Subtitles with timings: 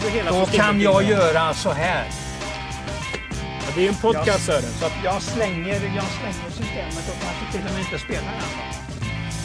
[0.00, 2.04] Då systemet kan jag göra så här.
[3.60, 4.62] Ja, det är ju en podcast Sören.
[4.62, 8.80] Så att, Jag slänger, jag slänger systemet och kanske till och med inte spelar den.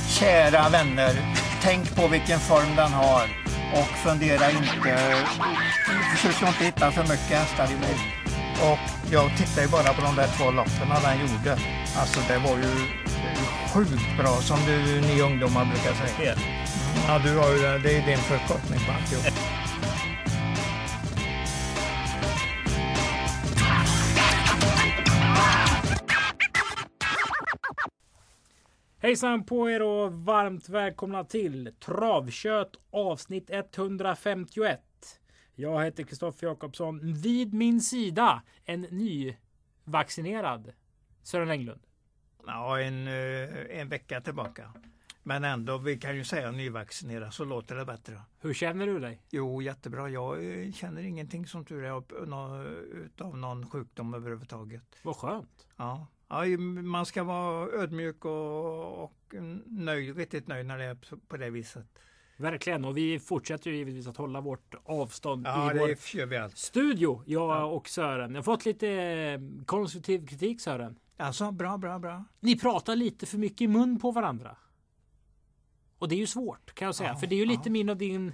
[0.10, 1.14] Kära vänner,
[1.62, 3.24] tänk på vilken form den har
[3.74, 4.98] och fundera inte,
[6.16, 7.96] försök inte hitta för mycket hästar i mig.
[8.72, 8.80] Och
[9.12, 11.58] jag tittar ju bara på de där två loppen den gjorde.
[11.98, 12.72] Alltså det var ju
[13.74, 16.36] sjukt bra som du, ni ungdomar brukar säga.
[17.08, 19.26] Ja, du har ju, det är din förkortning på alltihop.
[29.06, 34.82] Hejsan på er och varmt välkomna till Travkött avsnitt 151.
[35.56, 37.14] Jag heter Kristoffer Jakobsson.
[37.14, 39.36] Vid min sida en ny
[39.84, 40.74] vaccinerad
[41.24, 41.82] Sören Englund.
[42.46, 44.74] Ja, en, eh, en vecka tillbaka.
[45.24, 48.22] Men ändå, vi kan ju säga nyvaccinerad så låter det bättre.
[48.40, 49.22] Hur känner du dig?
[49.30, 50.10] Jo, jättebra.
[50.10, 52.04] Jag eh, känner ingenting som tur är
[53.06, 54.96] utav någon sjukdom överhuvudtaget.
[55.04, 55.68] Vad skönt.
[55.78, 56.08] Ja.
[56.28, 60.96] Ja, man ska vara ödmjuk och, och nöjd, riktigt nöjd när det är
[61.28, 61.86] på- det viset.
[62.38, 62.86] Verkligen.
[62.86, 67.24] Och vi fortsätter ju givetvis att hålla vårt avstånd Ja, i vår studio.
[67.26, 67.64] Jag Ja.
[67.66, 68.32] och Sören.
[68.32, 71.00] Jag har fått lite eh, konstruktiv kritik Sören.
[71.18, 72.24] Alltså, bra, bra, bra.
[72.40, 74.58] Ni pratar lite för mycket i mun på varandra.
[76.00, 77.10] Och det är ju svårt kan jag säga.
[77.10, 78.34] Ja, för det är ju lite min och din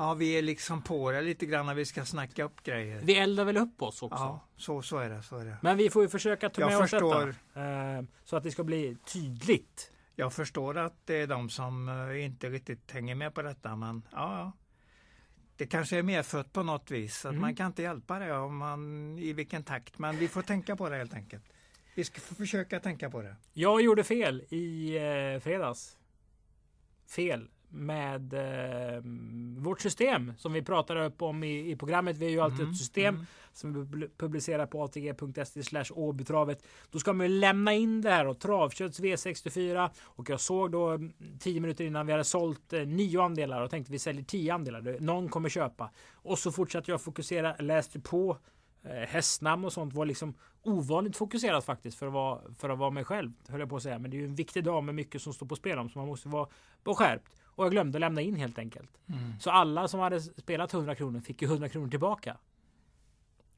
[0.00, 3.00] Ja, vi är liksom på det lite grann när vi ska snacka upp grejer.
[3.04, 4.16] Vi eldar väl upp oss också.
[4.18, 5.22] Ja, så, så är det.
[5.22, 5.56] Så är det.
[5.62, 7.26] Men vi får ju försöka ta Jag med oss förstår.
[7.54, 7.96] detta.
[7.96, 9.92] Eh, så att det ska bli tydligt.
[10.14, 14.02] Jag förstår att det är de som eh, inte riktigt hänger med på detta, men
[14.12, 14.52] ja, ja.
[15.56, 17.24] Det kanske är medfött på något vis.
[17.24, 17.40] Att Mm.
[17.40, 20.88] Man kan inte hjälpa det om man, i vilken takt, men vi får tänka på
[20.88, 21.44] det helt enkelt.
[21.94, 23.36] Vi ska försöka tänka på det.
[23.52, 25.96] Jag gjorde fel i eh, fredags.
[27.06, 29.02] Fel med eh,
[29.62, 32.16] vårt system som vi pratar upp om i, i programmet.
[32.16, 33.26] Vi har ju alltid Mm, ett system mm.
[33.52, 36.62] som vi publi- publicerar på atg.se slash åbytravet.
[36.90, 40.88] Då ska man ju lämna in det här och travkötts V64 och jag såg då
[40.88, 44.54] mm, 10 minuter innan vi hade sålt eh, nio andelar och tänkte vi säljer 10
[44.54, 44.96] andelar.
[45.00, 48.36] Någon kommer köpa och så fortsatte jag fokusera, läste på
[48.84, 52.90] eh, hästnamn och sånt var liksom ovanligt fokuserat faktiskt för att vara, för att vara
[52.90, 53.98] mig själv höll jag på att säga.
[53.98, 55.98] Men det är ju en viktig dag med mycket som står på spel om så
[55.98, 56.48] man måste vara
[56.84, 57.32] skärpt.
[57.58, 58.98] Och jag glömde lämna in helt enkelt.
[59.40, 62.36] Så alla som hade spelat 100 kronor fick ju 100 kronor tillbaka.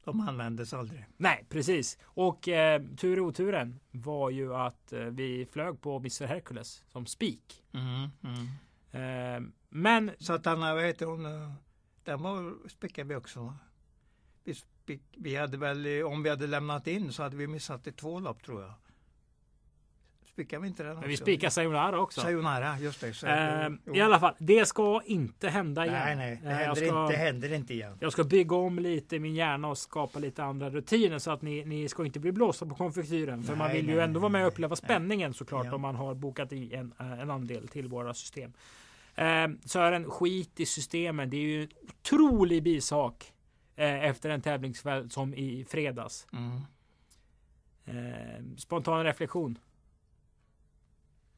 [0.03, 1.05] De användes aldrig.
[1.17, 1.97] Nej, precis.
[2.03, 7.05] Och eh, tur i oturen var ju att eh, vi flög på Mr Hercules som
[7.05, 7.63] spik.
[7.73, 8.47] Mm, mm.
[9.45, 11.25] Eh, men Så att Anna, vad heter hon?
[11.25, 11.51] eh,
[12.03, 13.53] Den var, spickade vi också.
[14.43, 17.91] Vi, spick, vi hade väl, om vi hade lämnat in så hade vi missat i
[17.91, 18.73] två lopp tror jag.
[20.33, 20.99] Spickade vi inte den också?
[21.01, 22.21] men vi spikar Sayonara också.
[22.21, 23.13] Sayonara, just det.
[23.13, 23.69] Så, Eh.
[23.93, 25.99] I alla fall, det ska inte hända igen.
[26.05, 27.97] Nej, nej, det Eh, händer, ska, inte, det händer inte igen.
[27.99, 31.65] jag ska bygga om lite min hjärna och skapa lite andra rutiner så att ni,
[31.65, 33.43] ni ska inte bli blåsta på konfektyren.
[33.43, 34.77] För man Nej, vill ju nej, ändå vara med och nej, uppleva nej.
[34.77, 35.75] spänningen såklart Ja.
[35.75, 38.53] om man har bokat i en, eh, en andel till våra system.
[39.15, 41.29] Eh, Sören, skit i systemen.
[41.29, 43.33] Det är ju en otrolig bisak
[43.75, 46.27] eh, efter en tävlingskväll som i fredags.
[46.33, 46.59] Mm.
[47.85, 49.57] Eh, spontan reflektion.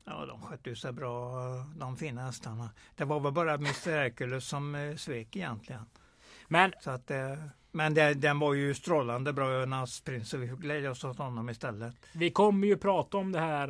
[0.06, 1.32] Ja, de skötte ju sig bra,
[1.76, 2.70] de fina hästarna.
[2.96, 5.86] Det var väl bara Mr Hercules som eh, svek egentligen.
[6.48, 7.36] Men Så att, eh,
[7.72, 11.18] men det, den var ju strålande bra, Önas prins, så vi fick glädja oss åt
[11.18, 11.96] honom istället.
[12.14, 13.70] vi kommer ju prata om det här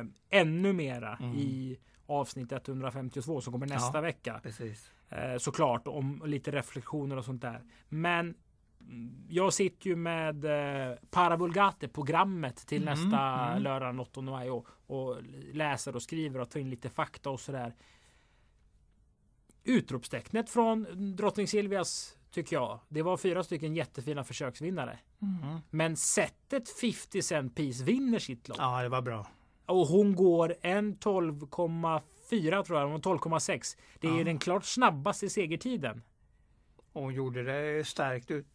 [0.00, 1.34] eh, ännu mera Mm.
[1.36, 4.02] i avsnitt 152 som kommer nästa Ja.
[4.02, 4.40] vecka.
[4.42, 4.90] Precis.
[5.08, 7.62] Eh, såklart om lite reflektioner och sånt där.
[7.88, 8.34] Men mm,
[9.28, 13.62] jag sitter ju med eh, Paravulgate, programmet till Mm, nästa mm.
[13.62, 15.16] lördag den 8 maj och, och
[15.52, 17.74] läser och skriver och tar in lite fakta och sådär.
[19.64, 20.86] Utropstecknet från
[21.16, 22.80] drottning Silvias tycker jag.
[22.88, 24.98] Det var fyra stycken jättefina försöksvinnare.
[25.22, 25.60] Mm.
[25.70, 28.58] Men sättet 50 Cent Piece vinner sitt lopp.
[28.60, 29.26] Ja, det var bra.
[29.66, 32.88] Och hon går en 12,4 tror jag.
[32.88, 33.76] Hon 12,6.
[34.00, 34.24] Det är Ja.
[34.24, 36.02] den klart snabbaste segertiden.
[36.92, 38.46] Och hon gjorde det starkt ut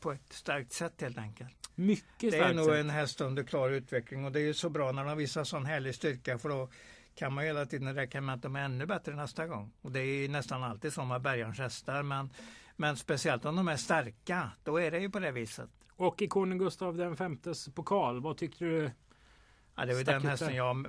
[0.00, 1.70] på ett starkt sätt helt enkelt.
[1.74, 2.56] Mycket Det är starkt.
[2.56, 2.74] nog sätt.
[2.74, 5.66] en häst under klar utveckling och det är ju så bra när de visar sån
[5.66, 6.68] härlig styrka för då
[7.14, 9.72] kan man hela tiden räkna med att de är ännu bättre nästa gång.
[9.82, 12.30] Och det är nästan alltid så med Bergarns hästar men,
[12.76, 15.70] men speciellt om de är starka, då är det ju på det viset.
[15.96, 18.20] Och i konung Gustav den femtes pokal.
[18.20, 18.90] Vad tyckte du?
[19.74, 20.86] Ja, det var den hästen jag,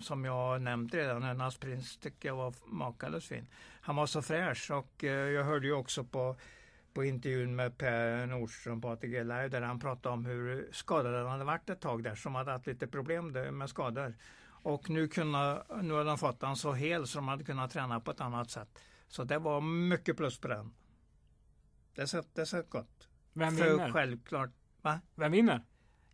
[0.00, 3.46] som jag nämnt redan, Önas prins, tycker jag var makalöst fin.
[3.80, 6.36] Han var så fräsch och eh, jag hörde ju också på,
[6.94, 11.30] på intervjun med Per Nordström på ATG Live där han pratade om hur skadad han
[11.30, 14.16] hade varit ett tag där, som hade haft lite problem med skador.
[14.44, 18.00] Och nu, kunna, nu har de fått han så hel så de hade kunnat träna
[18.00, 18.78] på ett annat sätt.
[19.08, 20.74] Så det var mycket plus på den.
[21.94, 23.08] Det satt, det satt gott.
[23.32, 23.92] Vem För vinner?
[23.92, 24.50] självklart.
[24.82, 25.00] Va?
[25.14, 25.64] Vem vinner?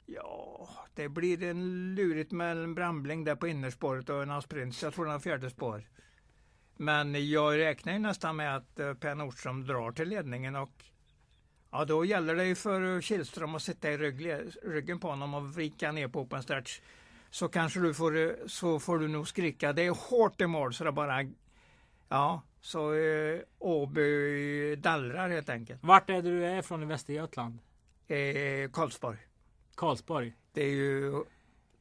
[0.07, 4.83] Ja, det blir en lurigt med en Brambling där på innerspåret och en Asprins.
[4.83, 5.89] Jag tror den har fjärde spår.
[6.81, 10.85] Men jag räknar ju nästan med att eh, Per Nordström drar till ledningen och
[11.71, 14.33] ja, då gäller det ju för Kihlström att sitta i rygg,
[14.63, 16.81] ryggen på honom och vrika ner på open stretch.
[17.31, 19.73] Så kanske du får, eh, så får du nog skrika.
[19.73, 21.31] Det är hårt i mål så det bara,
[22.09, 25.83] ja, så eh, Åby dallrar helt enkelt.
[25.83, 27.59] Vart är det du är från i Västergötland?
[28.09, 29.19] Eh, Karlsborg.
[29.75, 30.35] Karlsborg?
[30.53, 31.25] Det är ju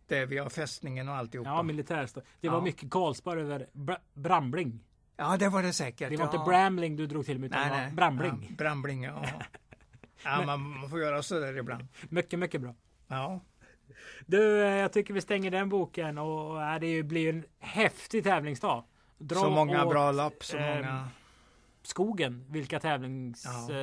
[0.08, 1.50] där vi har fästningen och alltihopa.
[1.50, 2.22] Ja, militärstad.
[2.42, 2.64] Det var Ja.
[2.64, 4.84] mycket Karlsborg över Bra- Brambling.
[5.18, 6.10] Ja, det var det säkert.
[6.10, 6.32] Det var ja.
[6.34, 7.92] inte Bramling du drog till med utan Nej, nej.
[7.94, 8.46] Brambling.
[8.50, 9.24] Ja, Brambling, ja.
[10.24, 11.88] ja man, får göra så där ibland.
[12.10, 12.76] Mycket, mycket bra.
[13.08, 13.40] Ja,
[14.26, 18.84] Du, eh, jag tycker vi stänger den boken och äh, det blir en häftig tävlingsdag.
[19.18, 21.08] Dra så många åt bra lopp, så eh, många.
[21.84, 23.74] skogen vilka tävlingshästar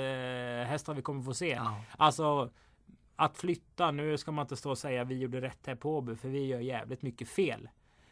[0.92, 0.92] Ja.
[0.92, 1.48] eh, vi kommer få se.
[1.48, 1.80] Ja.
[1.98, 2.50] Alltså
[3.16, 6.16] att flytta, nu ska man inte stå och säga vi gjorde rätt här på Åby
[6.16, 7.68] för vi gör jävligt mycket fel.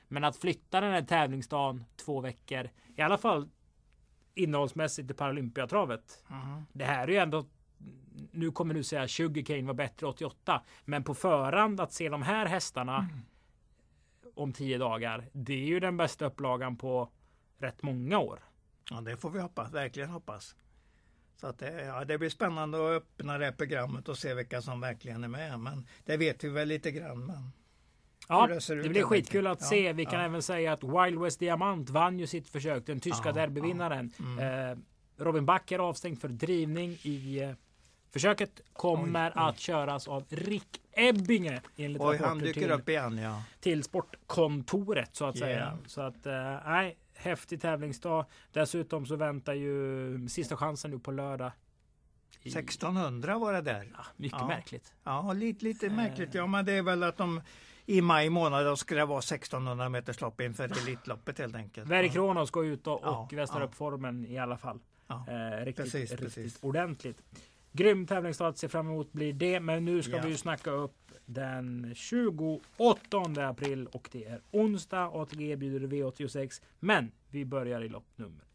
[0.08, 3.49] Men att flytta den här tävlingsdagen två veckor, i alla fall
[4.34, 6.25] innehållsmässigt till Paralympiatravet.
[6.28, 6.66] Mhm.
[6.72, 7.46] Det här är ju ändå
[8.31, 12.46] nu kommer du säga Sugarcane var bättre 88, men på förhand att se de här
[12.46, 13.20] hästarna Mm.
[14.34, 15.28] om tio dagar.
[15.32, 17.08] Det är ju den bästa upplagan på
[17.58, 18.40] rätt många år.
[18.90, 20.56] ja, det får vi hoppas, verkligen hoppas.
[21.37, 24.62] Så att det, ja, det blir spännande att öppna det här programmet och se vilka
[24.62, 25.61] som verkligen är med.
[25.61, 27.26] Men det vet vi väl lite grann.
[27.26, 27.52] Men
[28.29, 29.93] Ja, det, det blir skitkul att Ja, se.
[29.93, 30.25] Vi kan ja.
[30.26, 32.87] även säga att Wild West Diamant vann ju sitt försök.
[32.87, 34.12] Den tyska Ja, derbyvinnaren.
[34.19, 34.70] Mm.
[34.70, 34.79] Eh,
[35.25, 37.50] Robin Back är avstängd för drivning i eh,
[38.11, 38.61] försöket.
[38.73, 39.43] Kommer Oj, oj.
[39.49, 43.43] att köras av Rick Ebbinge enligt Oj, han dyker till, upp igen, ja.
[43.61, 45.56] till sportkontoret så att säga.
[45.56, 45.76] Yeah.
[45.87, 48.26] Så att eh, nej, häftig tävlingsdag.
[48.52, 51.50] Dessutom så väntar ju sista chansen nu på lördag.
[52.42, 53.92] I- 1600 var det där.
[53.96, 54.46] Ja, mycket Ja.
[54.46, 54.92] märkligt.
[55.04, 55.92] Ja, lite, lite Eh.
[55.92, 56.34] märkligt.
[56.34, 57.40] Ja, men det är väl att de
[57.86, 61.90] i maj månad då ska det vara 1600 meters lopp inför Elitloppet helt enkelt.
[61.90, 62.08] Ja.
[62.08, 63.66] Kronos går ut och, Ja, och vässlar ja.
[63.66, 64.78] upp formen i alla fall.
[65.06, 65.26] Ja.
[65.28, 66.58] Eh, riktigt, Precis, riktigt precis.
[66.62, 67.22] ordentligt.
[67.72, 69.60] Grym tävlingsdag att se fram emot blir det.
[69.60, 70.22] Men nu ska Ja.
[70.22, 71.01] vi ju snacka upp
[71.32, 72.62] den 28
[73.37, 75.05] april och det är onsdag.
[75.05, 76.62] ATG bjuder V86.
[76.81, 78.51] Men vi börjar i lopp nummer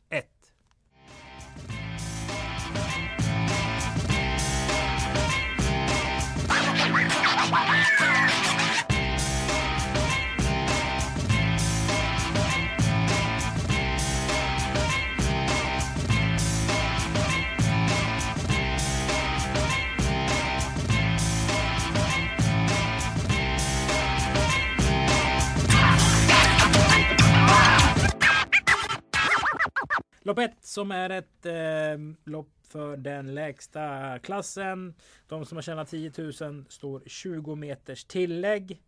[30.27, 34.93] Lopp 1 som är ett eh, lopp för den lägsta klassen.
[35.27, 38.81] De som har tjänat 10 000 står 20 meters tillägg.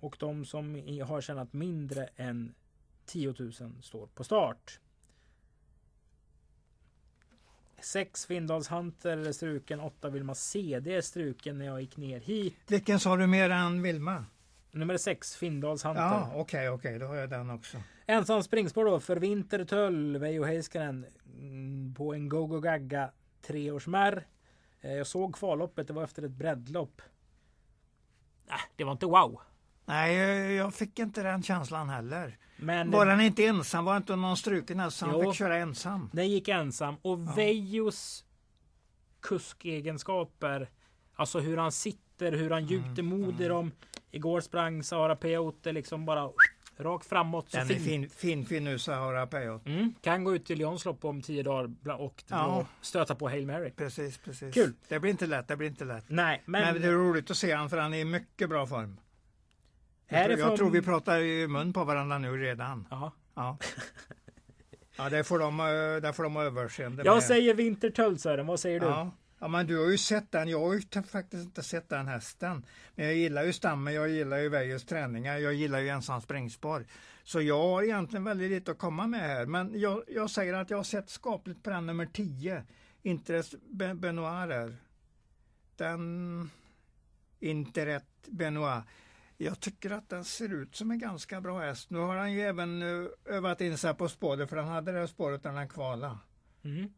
[0.00, 0.74] Och de som
[1.06, 2.54] har tjänat mindre än
[3.06, 3.52] 10 000
[3.82, 4.80] står på start.
[7.80, 12.56] Sex Findals Hunter är struken, åtta Vilma CD är struken när jag gick ner hit.
[12.66, 14.24] Vilken sa du mer än Vilma?
[14.72, 16.02] Nummer 6 Findals Hunter.
[16.02, 17.78] Ja, okej, okej, då har jag den också.
[18.06, 21.06] Ensam springspår då för Vintertöll, Veijo Heiskanen
[21.38, 23.10] mm, på en Go Go Gagga
[23.46, 24.26] treårsmärr.
[24.80, 27.02] Eh, Jag såg kvalloppet, det var efter ett breddlopp.
[28.48, 29.40] Äh, det var inte wow.
[29.84, 30.14] Nej,
[30.54, 32.38] jag- fick inte den känslan heller.
[32.56, 33.84] Men Var han inte ensam?
[33.84, 35.06] Var inte någon struken alltså?
[35.06, 36.10] Han fick köra ensam.
[36.12, 37.32] den gick ensam och Ja.
[37.36, 38.24] Veijos
[39.20, 40.70] kuskegenskaper,
[41.14, 43.72] alltså hur han sitter, hur han gjuter Mm, mod i dem.
[44.14, 46.30] Igår sprang Sara Peyote liksom bara
[46.76, 47.50] rakt framåt.
[47.50, 47.80] Så Den är fin.
[47.84, 49.66] fin, fin, fin nu, Sahara Peyot.
[49.66, 52.66] Mm, kan gå ut till Lyons lopp om tio dagar och Ja.
[52.80, 53.70] stöta på Hail Mary.
[53.70, 54.54] Precis, precis.
[54.54, 54.72] Kul.
[54.88, 56.04] Det blir inte lätt, det blir inte lätt.
[56.08, 58.66] Nej, men, Men, det är roligt att se han för han är i mycket bra
[58.66, 58.96] form.
[60.08, 62.86] Jag, tror, jag tror vi pratar i mun på varandra nu redan.
[62.90, 63.12] Jaha.
[63.34, 63.58] Ja.
[64.96, 67.22] Ja, det får de, eh, det får de överseende Jag med.
[67.22, 68.86] säger Vintertöll Sören, vad säger du?
[68.86, 69.10] Ja
[69.42, 70.48] ja, men du har ju sett den.
[70.48, 72.66] Jag har ju faktiskt inte sett den hästen.
[72.94, 76.86] Men jag gillar ju stammen, jag gillar ju Veijos träningar, jag gillar ju ensam springspår.
[77.24, 79.46] Så jag har egentligen väldigt lite att komma med här.
[79.46, 82.64] Men jag, jag säger att jag har sett skapligt på den nummer 10.
[83.02, 84.76] Interest Be- Benoit där.
[85.76, 86.50] Den
[87.40, 88.84] Interest Benoit.
[89.36, 91.90] Jag tycker att den ser ut som en ganska bra häst.
[91.90, 94.98] Nu har han ju även eh, övat in sig på spåret för han hade det
[94.98, 96.18] här spåret när han kvalade.
[96.64, 96.92] Mm.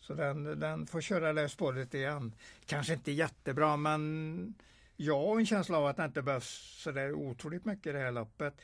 [0.00, 2.34] Så den, den får köra det spåret igen.
[2.66, 4.54] Kanske inte jättebra men
[4.96, 7.98] jag har en känsla av att det inte behövs så där otroligt mycket i det
[7.98, 8.54] här loppet.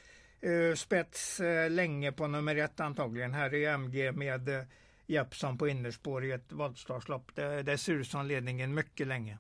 [0.40, 3.34] Eh, spets eh, länge på nummer ett antagligen.
[3.34, 4.64] Här är MG med eh,
[5.06, 7.34] Jeppsson på innerspår i ett voltstartslopp.
[7.34, 9.38] Det, det ser ut som ledningen mycket länge.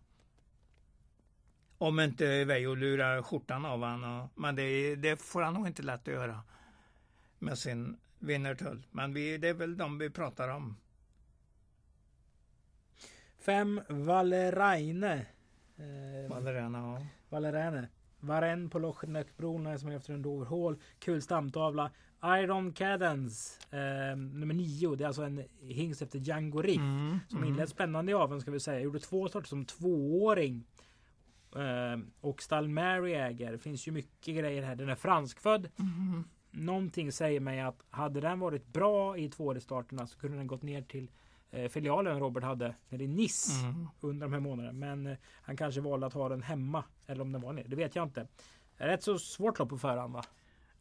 [1.78, 4.28] Om inte Veijo lurar skjortan av honom.
[4.34, 6.42] Men det, det, får han nog inte lätt att göra.
[7.38, 8.86] Med sin Winnertull.
[8.90, 10.76] Men vi, det är väl de vi pratar om.
[13.44, 15.26] Fem Valeraine.
[15.76, 17.06] Eh, Valerana, ja.
[17.28, 17.88] Valerane.
[18.20, 20.76] Varen på Lochneckbron som är efter en Doverhall.
[20.98, 21.90] Kul stamtavla.
[22.24, 23.60] Iron Cadence.
[23.70, 24.94] Eh, nummer nio.
[24.94, 26.76] Det är alltså en hingst efter Django Riff.
[26.76, 27.48] Mm, som mm.
[27.48, 28.80] inlett spännande i aveln ska vi säga.
[28.80, 30.64] Gjorde två starter som tvååring.
[31.56, 33.52] Eh, och Stall Mary äger.
[33.52, 34.76] Det finns ju mycket grejer här.
[34.76, 35.70] Den är franskfödd.
[35.78, 36.24] Mm.
[36.50, 40.82] Någonting säger mig att hade den varit bra i tvåårsstarterna så kunde den gått ner
[40.82, 41.10] till
[41.68, 43.88] filialen Robert hade nere i Nice mm.
[44.00, 44.72] under de här månaderna.
[44.72, 46.84] Men eh, han kanske valde att ha den hemma.
[47.06, 47.68] Eller om den var nere.
[47.68, 48.26] Det vet jag inte.
[48.76, 50.24] Rätt så svårt lopp på förhand va?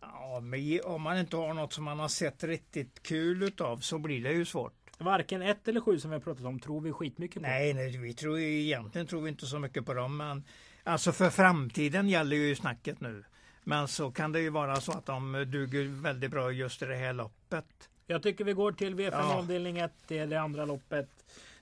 [0.01, 3.99] Ja, men om man inte har något som man har sett riktigt kul utav så
[3.99, 4.73] blir det ju svårt.
[4.97, 7.49] Varken ett eller sju som vi har pratat om tror vi skitmycket på.
[7.49, 10.17] Nej, nej vi tror egentligen tror vi inte så mycket på dem.
[10.17, 10.43] Men
[10.83, 13.23] alltså för framtiden gäller ju snacket nu.
[13.63, 16.95] Men så kan det ju vara så att de duger väldigt bra just i det
[16.95, 17.89] här loppet.
[18.07, 19.35] Jag tycker vi går till V5 ja.
[19.35, 19.91] avdelning 1.
[20.07, 21.09] Det är det andra loppet.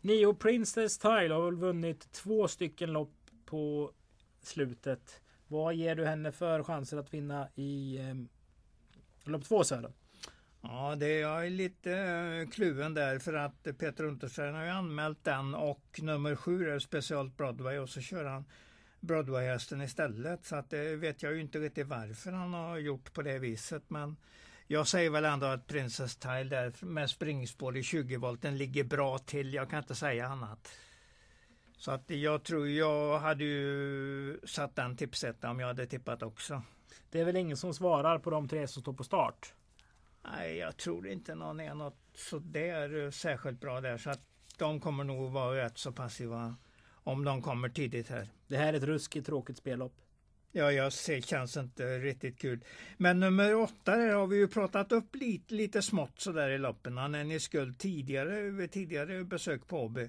[0.01, 3.13] Nio Princess Tile har vunnit två stycken lopp
[3.45, 3.91] på
[4.41, 5.21] slutet.
[5.47, 8.15] Vad ger du henne för chanser att vinna i eh,
[9.31, 9.93] lopp två Sören?
[10.61, 14.69] Ja, det är jag är lite eh, kluven där för att Peter Unterstein har ju
[14.69, 18.45] anmält den och nummer sju är speciellt Broadway och så kör han
[18.99, 20.45] Broadway-hästen istället.
[20.45, 23.83] Så att det vet jag ju inte riktigt varför han har gjort på det viset.
[23.87, 24.17] Men
[24.71, 28.83] jag säger väl ändå att Princess Tile där med springspår i 20 volt den ligger
[28.83, 29.53] bra till.
[29.53, 30.71] Jag kan inte säga annat.
[31.77, 36.63] Så att jag tror jag hade ju satt den tipset om jag hade tippat också.
[37.09, 39.53] Det är väl ingen som svarar på de tre som står på start?
[40.23, 43.97] Nej, jag tror inte någon är något sådär särskilt bra där.
[43.97, 44.21] Så att
[44.57, 46.55] de kommer nog vara rätt så passiva
[47.03, 48.27] om de kommer tidigt här.
[48.47, 49.93] Det här är ett ruskigt tråkigt spellopp.
[50.53, 52.63] Ja, jag ser, känns inte riktigt kul.
[52.97, 56.97] Men nummer åtta där har vi ju pratat upp lite, lite smått sådär i loppen.
[56.97, 59.99] Han är i skuld tidigare, vid tidigare besök på AB.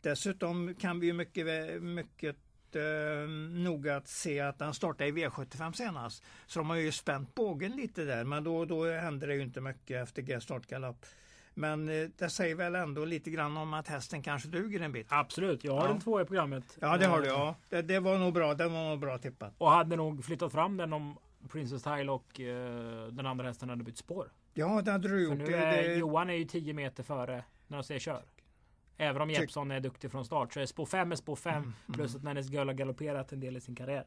[0.00, 1.46] Dessutom kan vi ju mycket,
[1.82, 2.36] mycket
[2.74, 6.22] eh, noga att se att han startade i V75 senast.
[6.46, 9.60] Så de har ju spänt bågen lite där, men då, då händer det ju inte
[9.60, 11.06] mycket efter G-startgalopp.
[11.58, 15.06] Men eh, det säger väl ändå lite grann om att hästen kanske duger en bit.
[15.08, 15.88] Absolut, jag har ja.
[15.88, 16.78] den två i programmet.
[16.80, 17.54] Ja det har du, ja.
[17.68, 19.54] Det, det, var nog bra, det var nog bra tippat.
[19.58, 23.84] Och hade nog flyttat fram den om Princess Tile och uh, den andra hästen hade
[23.84, 24.32] bytt spår.
[24.54, 25.38] Ja det hade du gjort.
[25.38, 25.94] nu är, det...
[25.94, 28.22] Johan är ju 10 meter före när de säger kör.
[28.96, 31.64] Även om Jeppsson är duktig från start så är spår 5 är spår 5 mm,
[31.64, 34.04] mm, plus att Nennis Girl har galopperat en del i sin karriär.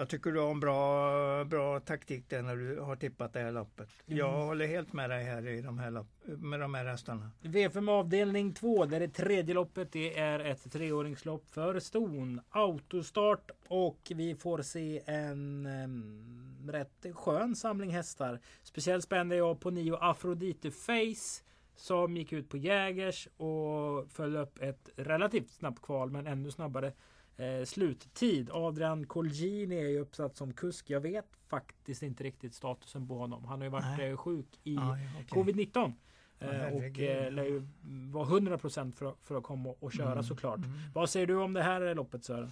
[0.00, 3.52] Jag tycker du har en bra, bra taktik där när du har tippat det här
[3.52, 3.88] loppet.
[4.06, 4.18] Mm.
[4.18, 7.30] Jag håller helt med dig här i de här lopp, med de här hästarna.
[7.42, 9.92] V5 avdelning 2, där det tredje loppet.
[9.92, 12.40] Det är ett treåringslopp för ston.
[12.50, 18.40] Autostart och vi får se en um, rätt skön samling hästar.
[18.62, 21.44] Speciellt spände jag på nio Afrodite Face
[21.76, 26.92] som gick ut på Jägers och föll upp ett relativt snabbt kval men ännu snabbare
[27.40, 28.50] eh, sluttid.
[28.52, 30.90] Adrian Colgjini är ju uppsatt som kusk.
[30.90, 33.44] Jag vet faktiskt inte riktigt statusen på honom.
[33.44, 34.10] Han har ju varit Nej.
[34.10, 35.42] Eh, sjuk i ah, okay.
[35.42, 35.92] covid-19.
[36.38, 37.66] Eh, och eh, lär ju
[38.10, 40.58] vara 100% för, för att komma och köra mm, såklart.
[40.58, 40.78] Mm.
[40.94, 42.50] Vad säger du om det här loppet Sören?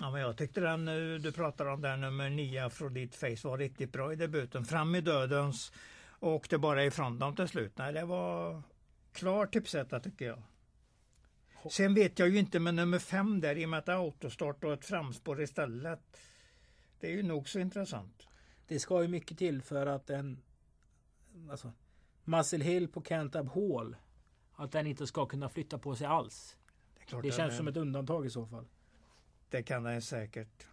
[0.00, 0.84] Ja, men jag tyckte den
[1.22, 4.64] du pratar om där nummer 9 Afrodite Face var riktigt bra i debuten.
[4.64, 5.72] Fram i dödens
[6.08, 7.72] och åkte bara ifrån dem till slut.
[7.78, 8.62] Nej, det var
[9.12, 10.38] klar tipsetta tycker jag.
[11.70, 14.64] Sen vet jag ju inte med nummer fem där i och med att är autostart
[14.64, 16.00] och ett framspår istället.
[17.00, 18.26] Det är ju nog så intressant.
[18.66, 20.42] Det ska ju mycket till för att en
[21.50, 21.72] alltså,
[22.24, 23.96] Muscle Hill på Cantab Hall
[24.56, 26.56] att den inte ska kunna flytta på sig alls.
[27.10, 27.56] Det, det känns det.
[27.56, 28.66] som ett undantag i så fall.
[29.50, 30.66] Det kan den säkert.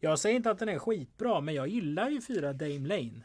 [0.00, 3.24] Jag säger inte att den är skitbra men jag gillar ju fyra Dame Lane.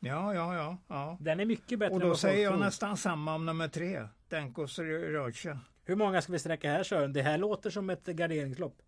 [0.00, 0.78] Ja, ja, ja.
[0.88, 1.18] ja.
[1.20, 1.94] Den är mycket bättre.
[1.94, 2.64] Och då säger jag tror.
[2.64, 4.08] nästan samma om nummer tre.
[4.28, 5.58] Denkos Rödsche.
[5.84, 7.12] Hur många ska vi sträcka här Sören?
[7.12, 8.82] Det här låter som ett garderingslopp.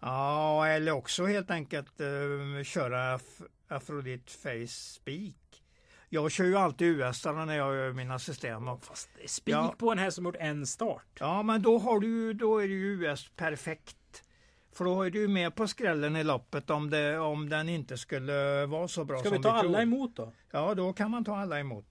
[0.00, 3.20] Ja, eller också helt enkelt uh, köra
[3.68, 5.62] Afrodit Face Speak.
[6.08, 8.80] Jag kör ju alltid us när jag gör mina system.
[8.80, 9.74] Fast spik ja.
[9.78, 11.06] på en här som gjort en start.
[11.20, 13.96] Ja, men då, har du, då är det ju US perfekt.
[14.72, 18.66] För då är du med på skrällen i loppet om, det, om den inte skulle
[18.66, 19.82] vara så bra ska som vi ta vi alla tror.
[19.82, 20.32] emot då?
[20.50, 21.86] Ja, då kan man ta alla emot.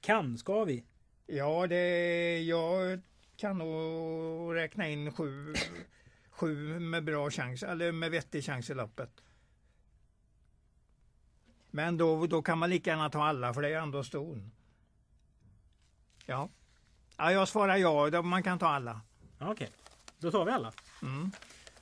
[0.00, 0.84] Kan, ska vi?
[1.26, 3.00] Ja, det, jag
[3.36, 5.54] kan nog räkna in sju,
[6.30, 9.10] sju med bra chans, eller med vettig chans i loppet.
[11.70, 14.50] Men då, då kan man lika gärna ta alla för det är ändå ston.
[16.26, 16.48] Ja.
[17.16, 18.22] Ja, jag svarar ja.
[18.22, 19.00] Man kan ta alla.
[19.38, 19.68] Okej, okay.
[20.18, 20.72] då tar vi alla.
[21.02, 21.30] Mm.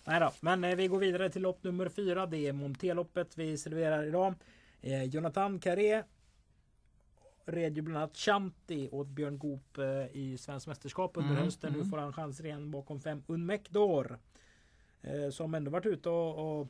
[0.05, 2.27] Nej då, men eh, vi går vidare till lopp nummer fyra.
[2.27, 4.35] Det är Monteloppet vi serverar idag.
[4.81, 6.03] Eh, Jonathan Carré
[7.45, 11.69] red ju bland annat Chanti åt Björn Goop eh, i Svenskt mästerskap under mm, hösten.
[11.69, 11.81] Mm.
[11.81, 14.19] Nu får han chanser igen bakom fem Unmekdor.
[15.03, 16.69] Eh, som ändå varit ute och, och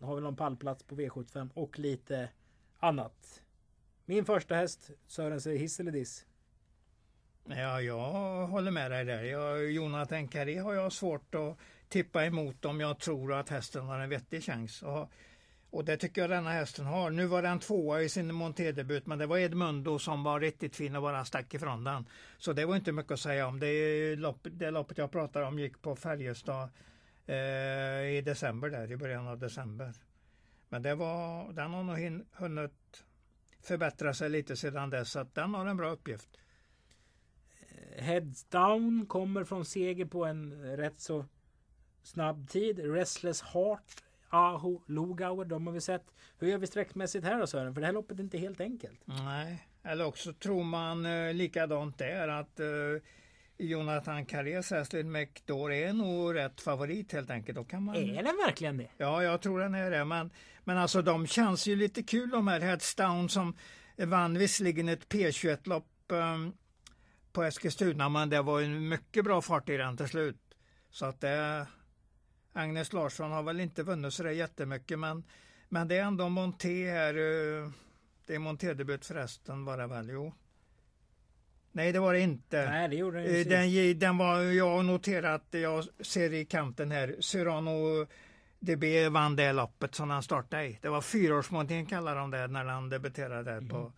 [0.00, 2.28] har väl någon pallplats på V75 och lite
[2.78, 3.42] annat.
[4.04, 6.26] Min första häst Sören säger hiss eller diss?
[7.44, 9.22] Ja, jag håller med dig där.
[9.22, 11.56] Jag, Jonathan Carré har jag svårt att
[11.88, 14.82] tippa emot om jag tror att hästen har en vettig chans.
[14.82, 15.10] Och,
[15.70, 17.10] och det tycker jag denna hästen har.
[17.10, 20.96] Nu var den tvåa i sin montédebut men det var Edmundo som var riktigt fin
[20.96, 22.06] och bara stack ifrån den.
[22.38, 23.60] Så det var inte mycket att säga om.
[23.60, 26.68] Det, lopp, det loppet jag pratar om gick på Färjestad
[27.26, 27.36] eh,
[28.16, 29.92] i december där, i början av december.
[30.68, 33.04] Men det var, den har nog hunnit
[33.62, 36.28] förbättra sig lite sedan dess så att den har en bra uppgift.
[37.96, 41.24] Heads down kommer från seger på en rätt så
[42.02, 42.78] snabb tid.
[42.78, 46.04] Restless Heart, Aho, Lugauer, de har vi sett.
[46.38, 47.74] Hur gör vi sträckmässigt här då Sören?
[47.74, 49.00] För det här loppet är inte helt enkelt.
[49.04, 52.66] Nej, eller också tror man eh, likadant där att eh,
[53.58, 57.56] Jonathan Carrés häst McDore är nog rätt favorit helt enkelt.
[57.56, 57.96] Då kan man...
[57.96, 58.88] Är den verkligen det?
[58.96, 60.04] Ja, jag tror den är det.
[60.04, 60.30] Men,
[60.64, 63.56] men alltså de känns ju lite kul de här Heads Down som
[63.96, 66.52] vann visserligen ett P21-lopp um, ehm,
[67.32, 70.40] på Eskilstuna men det var en mycket bra fart i den till slut.
[70.90, 71.66] Så att det
[72.60, 75.24] Agnes Larsson har väl inte vunnit så jättemycket men,
[75.68, 77.14] men det är ändå Monté här.
[77.14, 77.70] Eh,
[78.26, 80.08] det är Monté-debut förresten bara väl?
[80.10, 80.32] Jo.
[81.72, 82.70] Nej det var det inte.
[82.70, 87.16] Nej det gjorde den, den, den var, Jag har noterat, jag ser i kanten här,
[87.20, 88.06] Cyrano
[88.58, 90.78] DB vann det loppet som han startade i.
[90.82, 93.68] Det var fyraårsmontén kallar de det när han debuterade där mm.
[93.68, 93.92] på,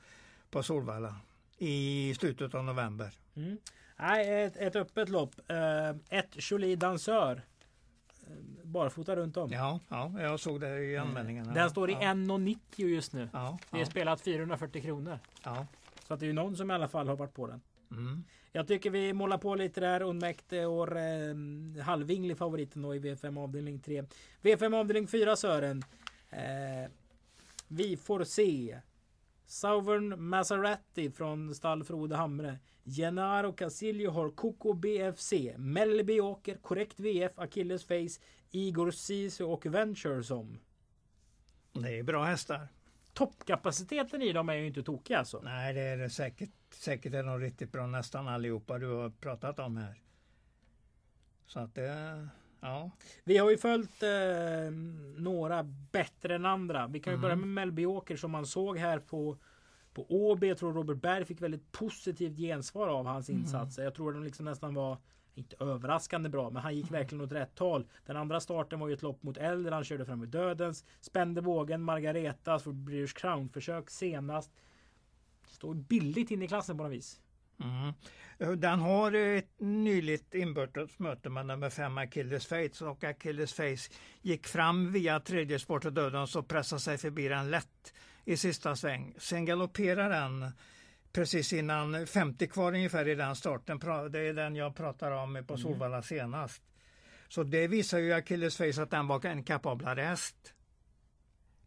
[0.50, 1.16] på Solvalla
[1.58, 3.10] i slutet av november.
[3.36, 3.58] Mm.
[3.96, 5.34] Nej, ett, ett öppet lopp.
[5.50, 7.42] Uh, ett Jolie Dansör
[8.62, 9.52] barfota runt om.
[9.52, 11.52] Ja, ja jag såg det i anmälningarna.
[11.54, 12.00] Den står i ja.
[12.00, 13.28] 1,90 just nu.
[13.32, 15.18] Ja, det är spelat 440 kronor.
[15.44, 15.66] Ja.
[16.08, 17.60] Så att det är ju någon som i alla fall har varit på den.
[17.90, 18.24] Mm.
[18.52, 20.02] Jag tycker vi målar på lite där.
[20.02, 21.36] Unmäkte och eh,
[21.82, 24.04] halvvinglig favoriten då i V5 avdelning 3.
[24.42, 25.84] V5 avdelning 4 Sören.
[26.30, 26.90] Eh,
[27.68, 28.80] vi får se.
[29.52, 32.58] Southern Maserati från stall Frode Hamre.
[32.84, 35.32] Gennaro Casillo har Coco BFC.
[35.56, 40.58] Mellby åker Korrekt VF, Achilles Face, Igor Sisu och Venture som.
[41.72, 42.68] Det är bra hästar.
[43.12, 45.40] Toppkapaciteten i dem är ju inte tokig alltså.
[45.44, 46.50] Nej det är det säkert.
[46.70, 50.02] Säkert är de riktigt bra nästan allihopa du har pratat om här.
[51.46, 52.28] Så att det
[52.62, 52.90] Ja.
[53.24, 54.10] Vi har ju följt eh,
[55.16, 56.86] några bättre än andra.
[56.86, 57.22] Vi kan ju mm.
[57.22, 59.36] börja med Mellby Åker som man såg här på
[59.94, 60.48] på Åby.
[60.48, 63.40] Jag tror Robert Berg fick väldigt positivt gensvar av hans mm.
[63.40, 63.84] insatser.
[63.84, 64.98] Jag tror de liksom nästan var
[65.34, 67.00] inte överraskande bra, men han gick mm.
[67.00, 67.86] verkligen åt rätt håll.
[68.06, 69.74] Den andra starten var ju ett lopp mot äldre.
[69.74, 70.84] Han körde fram i dödens.
[71.00, 71.82] Spände vågen.
[71.82, 74.52] Margareta för British Crown försök senast.
[75.46, 77.20] Står billigt in i klassen på något vis.
[77.62, 78.60] Mm.
[78.60, 84.46] Den har ett nyligt inbördes möte med nummer 5 Achilles Face och Achilles Face gick
[84.46, 87.94] fram via tredje spår till dödens och pressade sig förbi den lätt
[88.24, 89.14] i sista sväng.
[89.18, 90.52] Sen galopperar den
[91.12, 93.78] precis innan 50 kvar ungefär i den starten.
[94.10, 95.62] Det är den jag pratar om på mm.
[95.62, 96.02] Solvalla mm.
[96.02, 96.62] senast.
[97.28, 100.54] Så det visar ju Achilles Face att den var en kapablare häst.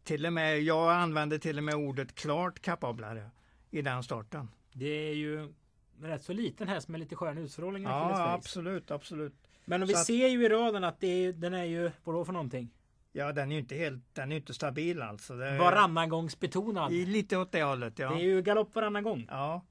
[0.04, 3.30] Till och med, jag använde till och med ordet klart kapablare
[3.70, 4.48] i den starten.
[4.72, 5.54] Det är ju
[6.02, 7.82] rätt så liten häst med lite skön utstrålning.
[7.82, 9.34] Ja absolut, absolut.
[9.64, 12.70] Men vi att, ser ju i raden att är, den är ju, vadå för någonting?
[13.12, 15.36] Ja den är ju inte helt, den är inte stabil alltså.
[15.36, 16.92] Det är, varannan gångs betonad.
[16.92, 18.10] Lite åt det hållet ja.
[18.10, 19.26] Det är ju galopp varannan gång.
[19.30, 19.64] Ja.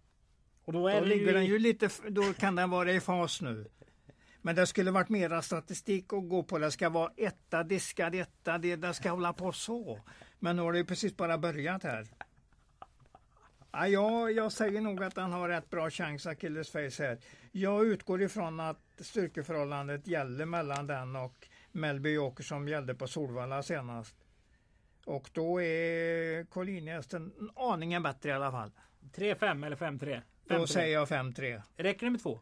[0.65, 1.33] Och då, är då ligger ju...
[1.33, 3.67] den ju lite, då kan den vara i fas nu.
[4.41, 6.57] Men det skulle varit mera statistik att gå på.
[6.57, 9.99] Det ska vara etta, diskad etta, det, det ska hålla på så.
[10.39, 12.07] Men nu har det ju precis bara börjat här.
[13.77, 17.17] Ja, jag, säger nog att han har rätt bra chans, Achilles här.
[17.51, 23.63] Jag utgår ifrån att styrkeförhållandet gäller mellan den och Mellby Joker som gällde på Solvalla
[23.63, 24.15] senast.
[25.05, 28.71] Och då är Collini-hästen aningen bättre i alla fall.
[29.15, 30.21] 3-5 eller 5-3?
[30.45, 31.61] Då säger jag 5-3.
[31.77, 32.39] Räcker det med två?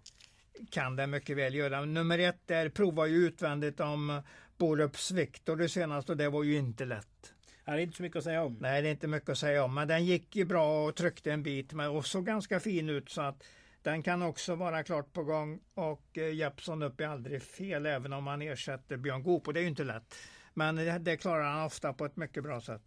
[0.72, 1.86] Kan det mycket väl göra.
[1.86, 4.22] Nummer ett där provar ju utvändigt om
[4.58, 7.33] Borups Victor det senaste och det var ju inte lätt.
[7.65, 8.58] Det är inte så mycket att säga om.
[8.60, 9.73] Nej, det är inte mycket att säga om.
[9.73, 13.10] Men den gick ju bra och tryckte en bit med och såg ganska fin ut
[13.10, 13.43] så att
[13.82, 18.13] den kan också vara klart på gång och eh, Jeppson upp är aldrig fel även
[18.13, 20.15] om han ersätter Björn Goop och det är ju inte lätt.
[20.54, 22.82] Men det, det klarar han ofta på ett mycket bra sätt.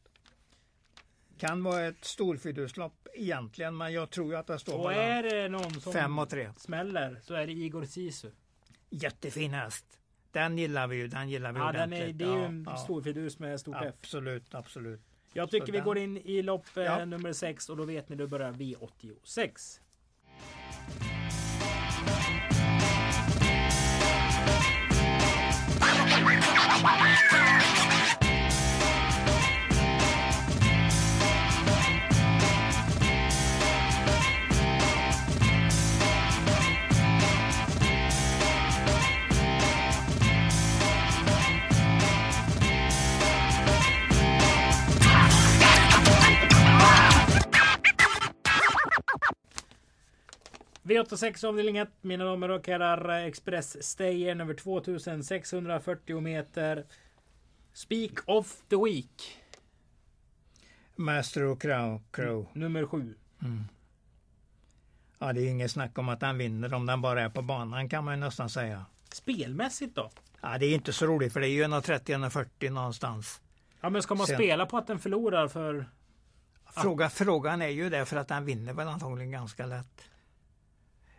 [1.38, 5.48] Kan vara ett storfiduslopp egentligen, men jag tror ju att det står Och är det
[5.48, 6.50] någon som fem och tre.
[6.56, 8.30] smäller så är det Igor Sisu.
[8.90, 9.86] Jättefin häst.
[10.36, 11.08] Den gillar vi ju.
[11.08, 12.02] Den gillar vi Ja, den ordentligt.
[12.08, 12.76] är, det är ju Ja, en ja.
[12.76, 13.94] storfidus med stort F.
[13.98, 15.00] Absolut, absolut.
[15.32, 18.08] Jag tycker Så vi den- går in i lopp eh, nummer 6 och då vet
[18.08, 19.80] ni, då börjar V86.
[50.86, 53.08] V86 avdelning 1, mina damer och herrar.
[53.20, 56.86] Express Stayern över 2640 meter.
[57.72, 59.38] Speak of the Week.
[60.96, 62.02] Master och Crow.
[62.10, 62.46] Crow.
[62.52, 63.14] Nummer 7.
[65.18, 67.88] Ja, det är inget snack om att den vinner om den bara är på banan
[67.88, 68.84] kan man ju nästan säga.
[69.12, 70.10] Spelmässigt då?
[70.40, 73.40] Ja, det är inte så roligt för det är ju 130-140 någonstans.
[73.80, 75.86] Ja men ska man Sen- spela på att den förlorar för...
[76.70, 80.02] Fråga, Frågan är ju det för att den vinner väl antagligen ganska lätt.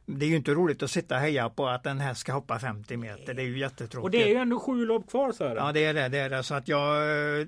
[0.10, 2.60] Det är ju inte roligt att sitta och heja på att den här ska hoppa
[2.60, 3.34] 50 meter.
[3.34, 4.04] Det är ju jättetråkigt.
[4.04, 5.66] Och det är ju ändå sju lopp kvar Sören.
[5.66, 6.08] Ja, det är det.
[6.08, 6.44] det, är det.
[6.44, 7.48] Så att jag...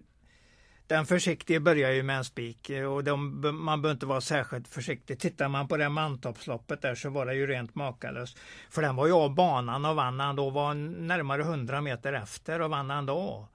[0.87, 5.19] Den försiktige börjar ju med en spik och de, man behöver inte vara särskilt försiktig.
[5.19, 8.37] Tittar man på det mantoppsloppet där så var det ju rent makalöst.
[8.69, 12.69] För den var ju av banan och vann ändå, var närmare 100 meter efter och
[12.69, 13.47] vann ändå.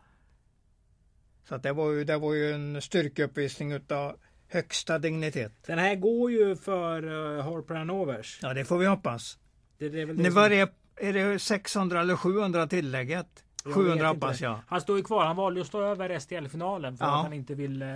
[1.49, 4.17] Så att det var ju, det var ju en styrkeuppvisning utav
[4.55, 5.53] högsta dignitet.
[5.67, 8.39] Den här går ju för uh, Harper Hanovers.
[8.43, 9.39] Ja, det får vi hoppas.
[9.79, 13.45] Det, det är väl det Nu som- var det, är det 600 eller 700 tillägget?
[13.65, 14.59] Jag vet 700 inte hoppas jag.
[14.67, 15.25] Han står ju kvar.
[15.27, 17.17] Han valde att stå över STL-finalen för Ja.
[17.19, 17.95] att han inte vill eh,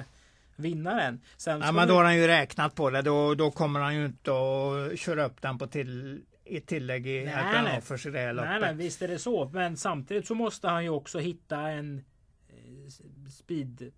[0.57, 1.21] vinna den.
[1.37, 3.03] Sen Ja, men då har han ju räknat på det.
[3.03, 7.25] Då, då kommer han ju inte att köra upp den på till, i tillägg i
[7.25, 7.75] Nej, att den nej.
[7.75, 8.77] har för sig det här Nej, nej, loppet.
[8.77, 9.51] visst är det så.
[9.53, 12.05] Men samtidigt så måste han ju också hitta en
[12.49, 12.89] eh,
[13.31, 13.93] speed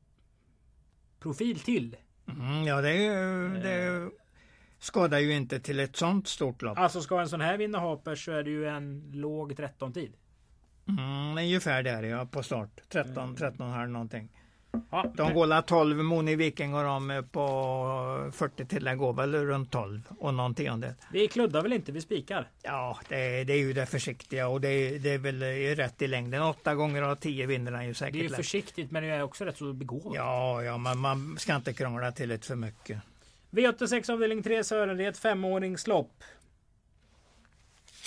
[1.20, 1.96] profil till.
[2.31, 3.62] Mm, ja, det, ju- Eh.
[3.62, 4.11] det
[4.79, 6.79] skadar ju inte till ett sånt stort lopp.
[6.79, 10.12] Alltså ska en sån här vinna Harpers så är det ju en låg 13 tid.
[10.88, 12.81] Mm, ungefär där ja, på start.
[12.88, 13.37] 13, Mm.
[13.37, 14.29] 13 här någonting.
[14.90, 19.70] Ja, De går la 12, Moni Viking och de på 40 tillägg går väl runt
[19.70, 20.94] 12 och någon tiondel.
[21.12, 22.48] Vi kluddar väl inte, vi spikar.
[22.62, 25.42] Ja, det, är- det är ju det försiktiga och det, är- det är väl
[25.76, 26.42] rätt i längden.
[26.42, 29.22] Åtta gånger av tio vinner han ju Det är säkert ju försiktigt men det är
[29.22, 30.12] också rätt så begåvat.
[30.16, 32.98] Ja, ja, men man ska inte krångla till det för mycket.
[33.50, 36.22] V86 avdelning 3 Sören, det är ett femåringslopp.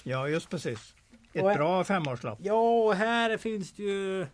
[0.04, 0.94] Ja, just precis.
[1.34, 2.40] Ett Och- bra femårslopp.
[2.42, 4.28] Ja, och här finns det ju...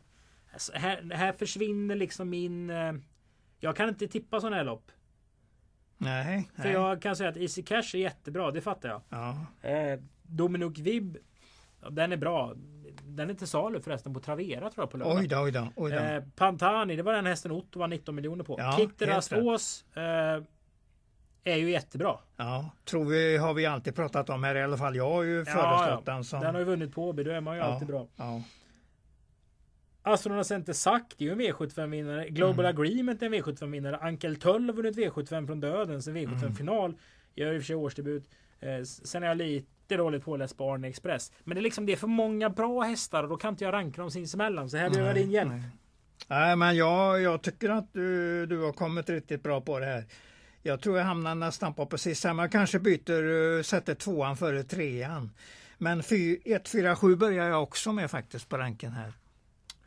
[0.54, 2.70] alltså, Här, här försvinner liksom min...
[2.70, 2.94] eh,
[3.60, 4.92] Jag kan inte tippa sådana här lopp.
[5.98, 6.74] Nej, För nej.
[6.74, 9.02] jag kan säga att Easy Cash är jättebra, det fattar jag.
[9.10, 11.18] Ja, Eh, Dominic Vibb,
[11.82, 12.54] ja, den är bra.
[13.04, 15.18] Den är till salu förresten på Travera tror jag på lördag.
[15.18, 15.68] oj då, oj då.
[15.76, 15.98] Oj då.
[15.98, 18.56] Eh, Pantani, det var den hästen Otto var 19 miljoner på.
[18.60, 19.34] Ja, rätt.
[19.34, 20.44] Ås eh,
[21.44, 22.18] är ju jättebra.
[22.38, 24.96] Ja, tror vi har vi alltid pratat om här i alla fall.
[24.96, 26.42] Jag har ju föreslått den som...
[26.42, 28.08] Den har ju vunnit på Åby, då är man ju ja, alltid bra.
[28.16, 28.42] Ja.
[30.14, 32.30] Astronaut Center Sack, det är ju en V75-vinnare.
[32.30, 32.78] Global Mm.
[32.80, 33.98] Agreement är en V75-vinnare.
[33.98, 36.32] Ankel Töll har vunnit V75 från döden, sen Mm.
[36.36, 36.94] V75-final.
[37.36, 38.30] Gör i och för sig årsdebut.
[38.60, 41.32] Eh, sen är jag lite dåligt påläst på Arne Express.
[41.44, 43.74] Men det är liksom det är för många bra hästar och då kan inte jag
[43.74, 44.70] ranka dem sinsemellan.
[44.70, 45.50] Så här behöver jag din hjälp.
[45.52, 45.64] nej.
[46.28, 50.06] Nej, men jag, jag tycker att du, du har kommit riktigt bra på det här.
[50.62, 52.48] Jag tror jag hamnar nästan på precis samma.
[52.50, 55.32] Kanske byter, eh, sätter tvåan före trean.
[55.78, 59.14] Men 1-4-7 börjar jag också med faktiskt på ranken här.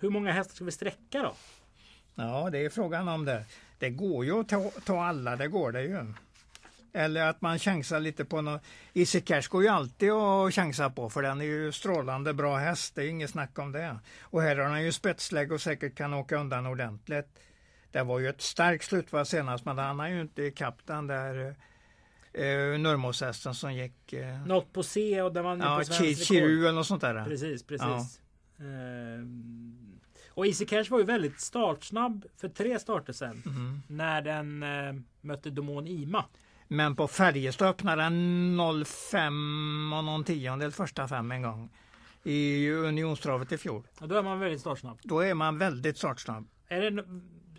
[0.03, 1.35] Hur många hästar ska vi sträcka då?
[2.15, 3.45] Ja, det är frågan om det.
[3.79, 6.15] Det går ju att ta, ta alla, det går det ju.
[6.93, 8.63] Eller att man chansar lite på något.
[8.95, 12.95] Easy Cash går ju alltid att chansa på för den är ju strålande bra häst,
[12.95, 13.99] det är inget snack om det.
[14.21, 17.39] Och här har han ju spetslägg och säkert kan åka undan ordentligt.
[17.91, 21.57] Det var ju ett starkt slutvarv senast men han har ju inte ikapp den där
[22.33, 24.13] eh, Nurmoshästen som gick.
[24.13, 26.27] Eh, Något på C och man är ja, på svensk rekord.
[26.27, 27.25] Chiru eller något sånt där.
[27.25, 28.21] Precis, precis.
[28.59, 29.92] Ehm,
[30.35, 33.43] och Easy Cash var ju väldigt startsnabb för tre starter sen.
[33.47, 33.83] Mhm.
[33.87, 36.25] När den eh, mötte Domon Ima.
[36.69, 41.71] Men på Färjestad öppnade den 05 och någon tiondel första fem en gång.
[42.25, 43.83] I Unionstravet i fjol.
[44.01, 44.99] Och då är man väldigt startsnabb.
[45.03, 46.49] Då är man väldigt startsnabb.
[46.69, 47.05] Är det,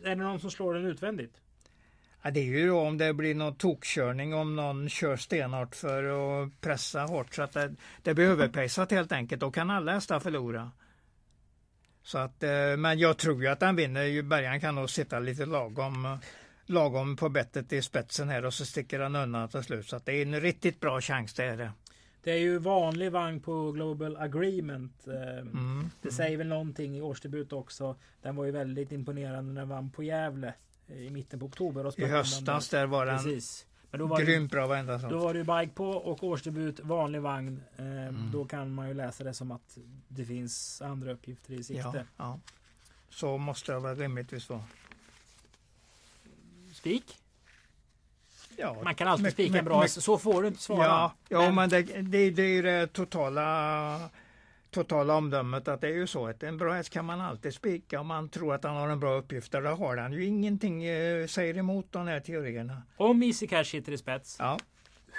[0.04, 1.34] är det någon som slår den utvändigt?
[2.22, 6.04] Ja, det är ju då om det blir någon tokkörning om någon kör stenhårt för
[6.04, 9.42] att pressa hårt så att det, det blir överpejsat helt enkelt.
[9.42, 10.72] Då kan alla hästar förlora.
[12.04, 14.22] Så att, eh, men jag tror ju att den vinner.
[14.22, 16.18] Bergan kan nog sitta lite lagom.
[16.66, 19.88] lagom på bettet i spetsen här och så sticker han undan till slut.
[19.88, 21.72] Så det är en riktigt bra chans det är det.
[22.24, 25.08] Det är ju vanlig vagn på Global Agreement.
[25.08, 25.89] Eh, mm.
[26.02, 27.96] Det säger väl någonting i årsdebut också.
[28.22, 30.54] Den var ju väldigt imponerande när den vann på Gävle
[30.88, 31.86] i mitten på oktober.
[31.86, 33.66] Och I höstas där var den Precis.
[33.94, 35.12] Men då var grymt bra varenda sånt.
[35.12, 37.64] Då var det ju bike på och årsdebut vanlig vagn.
[37.78, 38.30] Eh, mm.
[38.32, 39.78] Då kan man ju läsa det som att
[40.08, 41.82] det finns andra uppgifter i sikte.
[41.94, 42.40] Ja, ja.
[43.10, 44.64] Så måste det väl rimligtvis vara.
[46.74, 47.18] Spik?
[48.58, 50.86] Ja, man kan alltid spika bra, med, så får du inte svara.
[50.86, 54.10] Ja, ja men, men det, det, det är ju det totala
[54.74, 58.00] totala omdömet att det är ju så att en bra häst kan man alltid spika
[58.00, 59.52] om man tror att han har en bra uppgift.
[59.52, 62.84] Där har han ju ingenting eh, säger emot de här teorierna.
[62.98, 64.36] Om Easy Cash sitter i spets.
[64.40, 64.60] Ja.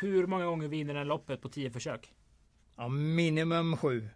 [0.01, 2.12] Hur många gånger vinner den loppet på tio försök?
[2.77, 4.09] Ja, minimum sju.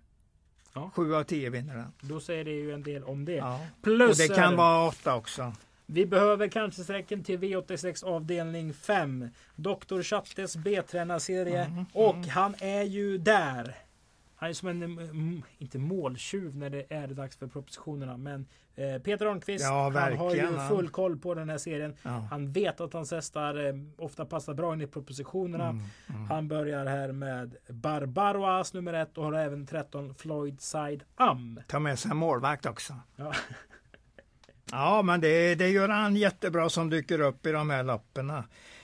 [0.75, 0.91] Ja.
[0.95, 1.93] Sju av tio vinner den.
[2.01, 3.33] Då säger det ju en del om det.
[3.33, 3.61] Ja.
[3.83, 5.53] Plus, och det kan vara åtta också.
[5.87, 9.29] Vi behöver kanske sträcken till V86 avdelning 5.
[9.57, 10.03] Dr.
[10.03, 11.65] Chattes B-tränarserie.
[11.65, 11.87] Mm, mm.
[11.93, 13.75] Och han är ju där.
[14.41, 18.17] Han är som en, mm, inte måltjuv när det är dags för propositionerna.
[18.17, 21.97] Men eh, Peter Arnqvist, ja, han har ju full koll på den här serien.
[22.03, 22.11] Ja.
[22.31, 25.69] Han vet att hans hästar eh, ofta passar bra in i propositionerna.
[25.69, 26.25] Mm, mm.
[26.25, 31.61] Han börjar här med Barbaroas nummer ett och har även 13 Floyd Side Am.
[31.67, 32.95] Ta med sig en målvakt också.
[33.17, 33.33] Ja.
[34.73, 38.33] Ja, men det, det gör han jättebra som dyker upp i de här loppen.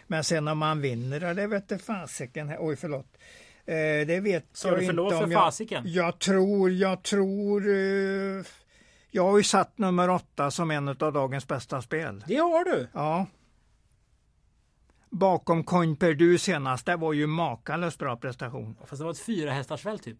[0.06, 2.56] Men sen om man vinner, det vet fasiken.
[2.58, 3.16] Oj, förlåt.
[3.66, 5.24] Eh, det vet Så jag du förlåt inte.
[5.24, 5.82] För jag, fasiken?
[5.86, 7.68] jag tror, jag tror...
[7.68, 8.44] Eh,
[9.10, 12.24] jag har ju satt nummer åtta som en av dagens bästa spel.
[12.26, 12.88] Det har du?
[12.92, 13.26] Ja.
[15.10, 18.76] Bakom Coin Perdu senast, det var ju makalöst bra prestation.
[18.86, 20.18] Fast det var ett fyra hästars väl typ?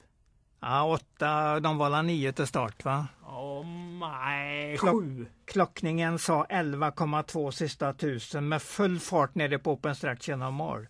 [0.61, 3.07] Ja, åtta, de var nio till start va?
[3.27, 3.67] Oh,
[4.01, 5.27] nej, Klock, sju.
[5.45, 10.87] Klockningen sa 11,2 sista tusen med full fart nere på Open Stretch genom mål.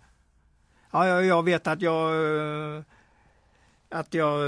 [0.94, 2.12] Ja, jag, jag vet att jag
[3.88, 4.40] att jag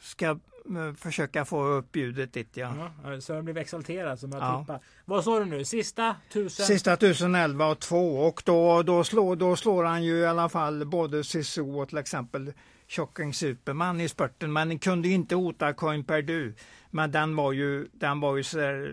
[0.00, 2.56] ska eh, försöka få upp ljudet dit.
[2.56, 2.90] Ja.
[3.04, 4.60] ja Sören blev exalterad som jag ja.
[4.60, 4.80] tippa.
[5.04, 5.64] Vad sa du nu?
[5.64, 6.66] Sista tusen?
[6.66, 10.48] Sista tusen elva och två och då, då, slår, då slår han ju i alla
[10.48, 12.52] fall både Sisu och till exempel
[12.88, 16.54] Shocking Superman i spurten, men kunde inte hota Coin Perdu.
[16.90, 18.92] Men den var ju, den var ju så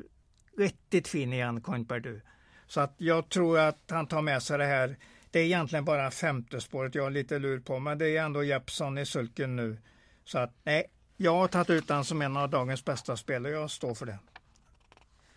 [0.58, 2.22] riktigt fin igen, Coin Perdu.
[2.68, 4.98] Så att jag tror att han tar med sig det här.
[5.32, 8.44] Det är egentligen bara femte spåret jag har lite lur på, men det är ändå
[8.44, 9.78] Jeppson i sulken nu.
[10.26, 10.84] Så att nej,
[11.18, 14.06] jag har tagit ut den som en av dagens bästa spel och jag står för
[14.06, 14.20] det.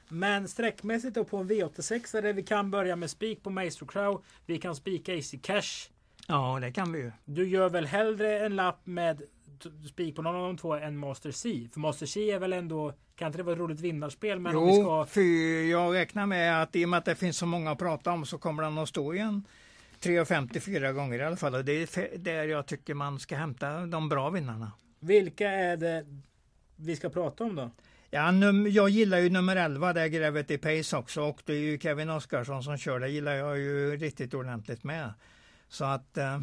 [0.09, 4.25] Men sträckmässigt då på en V86 där vi kan börja med spik på Maestro Crow.
[4.47, 5.89] Vi kan spika Easy Cash.
[6.29, 7.13] Ja, det kan vi ju.
[7.25, 9.23] Du gör väl hellre en lapp med
[9.89, 11.69] spik på någon av de två än Master C?
[11.73, 14.39] För Master C är väl ändå, kan inte det vara ett roligt vinnarspel?
[14.39, 15.05] Men jo, om vi ska...
[15.05, 15.21] för
[15.71, 18.27] jag räknar med att i och med att det finns så många att prata om
[18.27, 19.15] så kommer den att stå
[20.07, 21.55] igen 3,54 gånger i alla fall.
[21.55, 24.73] Och det är där jag tycker man ska hämta de bra vinnarna.
[25.01, 26.07] Vilka är det
[26.77, 27.71] vi ska prata om då?
[28.11, 31.23] Ja, num jag gillar ju nummer 11, där grävet i Pace också.
[31.23, 33.01] Och det är ju Kevin Oskarsson som kör.
[33.01, 35.13] Det gillar jag ju riktigt ordentligt med.
[35.69, 36.41] Så att eh,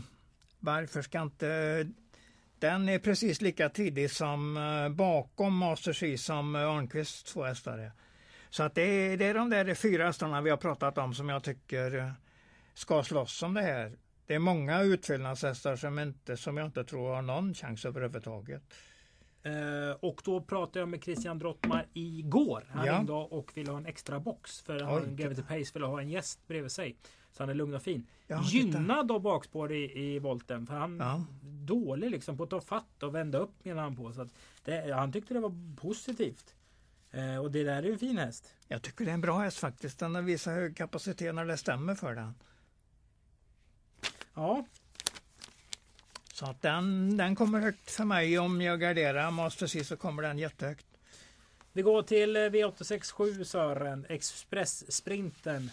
[0.59, 1.87] varför ska inte
[2.59, 7.91] den är precis lika tidig som eh, bakom Master C som eh, Arnqvists två hästar
[8.49, 11.29] Så att det är, det är de där fyra hästarna vi har pratat om som
[11.29, 12.11] jag tycker eh,
[12.79, 13.97] ska slåss om det här.
[14.25, 18.63] Det är många utfyllnadshästar som, inte, som jag inte tror har någon chans överhuvudtaget.
[19.43, 22.65] Eh, och då pratade jag med Christian Drottmar igår.
[22.69, 22.97] Han ja.
[22.97, 24.61] ringde och ville ha en extra box.
[24.61, 26.95] För han Gravity Pace ville ha en gäst bredvid sig.
[27.31, 28.07] Så han är lugn och fin.
[28.27, 30.67] Ja, Gynnad av bakspår i, i volten.
[30.67, 31.25] För han ja.
[31.43, 34.13] dålig liksom på att ta fatt och vända upp menar han på.
[34.13, 34.29] Så
[34.65, 36.55] det, han tyckte det var positivt.
[37.11, 38.53] Eh, och det där är ju en fin häst.
[38.67, 39.99] Jag tycker det är en bra häst faktiskt.
[39.99, 42.33] Den visar hög kapacitet när det stämmer för den.
[44.39, 44.65] Ja.
[46.33, 48.39] Så att den, den kommer högt för mig.
[48.39, 50.85] Om jag garderar Master C så kommer den jättehögt.
[51.73, 54.05] Vi går till eh, V867 Sören.
[54.09, 55.71] Express-sprinten.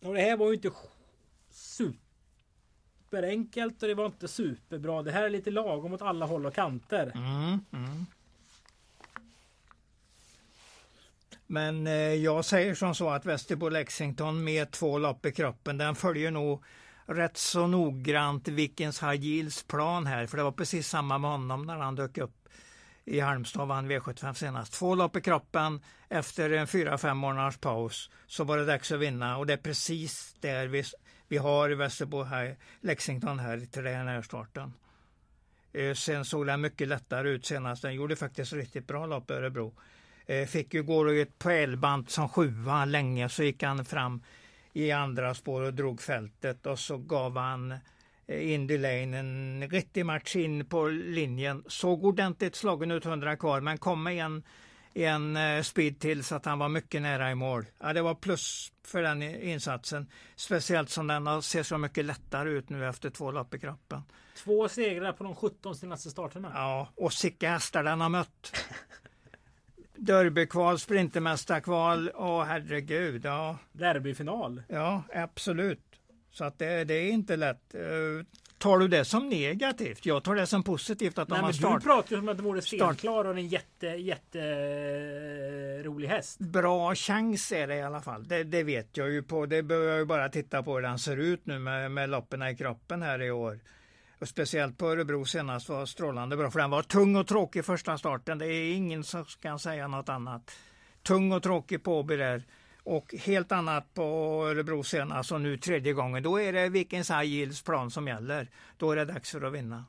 [0.00, 0.70] Och det här var ju inte
[1.50, 5.02] superenkelt och det var inte superbra.
[5.02, 7.12] Det här är lite lagom åt alla håll och kanter.
[7.14, 8.06] Mm, mm.
[11.50, 15.94] Men eh, jag säger som så att Västerbo Lexington med två lopp i kroppen, den
[15.94, 16.64] följer nog
[17.06, 21.76] rätt så noggrant Vickens High plan här, för det var precis samma med honom när
[21.76, 22.48] han dök upp
[23.04, 24.72] i Halmstad och vann V75 senast.
[24.72, 29.00] Två lopp i kroppen efter en fyra fem månaders paus så var det dags att
[29.00, 30.84] vinna och det är precis där vi,
[31.28, 34.72] vi har i Västerbo här, Lexington här till den här starten.
[35.72, 37.82] Eh, sen såg den mycket lättare ut senast.
[37.82, 39.74] Den gjorde faktiskt riktigt bra lopp i Örebro.
[40.28, 44.22] Eh, fick ju gå ett pärlband som sjua länge så gick han fram
[44.72, 47.72] i andra spår och drog fältet och så gav han
[48.26, 51.64] eh, Indy Lane en riktig match in på linjen.
[51.66, 54.42] Såg ordentligt slagen ut 100 kvar men kom med en,
[54.94, 57.66] en eh, speed till så att han var mycket nära i mål.
[57.78, 60.10] Ja, det var plus för den insatsen.
[60.36, 64.02] Speciellt som den ser så mycket lättare ut nu efter två lopp i kroppen.
[64.36, 66.52] Två segrar på de 17 senaste starterna.
[66.54, 68.52] Ja, och sicka hästar den har mött.
[69.98, 73.24] Derbykval, Sprintermästarkval, åh herregud.
[73.24, 73.58] Ja.
[73.72, 74.62] Derbyfinal.
[74.68, 75.80] Ja, absolut.
[76.30, 77.74] Så att det, det, är inte lätt.
[77.74, 77.80] Eh,
[78.58, 80.06] tar du det som negativt?
[80.06, 81.80] Jag tar det som positivt att Nej, de har start...
[81.80, 84.38] Du pratar ju som att det vore spelklar och en jätte, jätte
[85.82, 86.38] rolig häst.
[86.38, 88.28] Bra chans är det i alla fall.
[88.28, 89.46] Det, det vet jag ju på.
[89.46, 92.42] Det behöver jag ju bara titta på hur den ser ut nu med, med loppen
[92.42, 93.60] i kroppen här i år.
[94.18, 97.98] Och speciellt på Örebro senast var strålande bra för den var tung och tråkig första
[97.98, 98.38] starten.
[98.38, 100.50] Det är ingen som kan säga något annat.
[101.02, 102.46] Tung och tråkig på Åby där.
[102.82, 104.02] Och helt annat på
[104.50, 106.22] Örebro senast och nu tredje gången.
[106.22, 108.50] Då är det Vikings High Yields plan som gäller.
[108.76, 109.84] Då är det dags för att vinna.